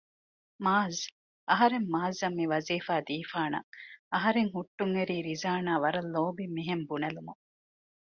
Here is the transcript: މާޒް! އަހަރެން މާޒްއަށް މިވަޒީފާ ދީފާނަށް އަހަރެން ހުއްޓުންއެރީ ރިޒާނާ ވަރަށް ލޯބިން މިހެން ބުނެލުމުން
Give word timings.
މާޒް! 0.65 1.01
އަހަރެން 1.49 1.87
މާޒްއަށް 1.93 2.37
މިވަޒީފާ 2.39 2.93
ދީފާނަށް 3.07 3.67
އަހަރެން 4.13 4.51
ހުއްޓުންއެރީ 4.55 5.15
ރިޒާނާ 5.27 5.71
ވަރަށް 5.83 6.09
ލޯބިން 6.13 6.53
މިހެން 6.57 6.83
ބުނެލުމުން 6.89 7.41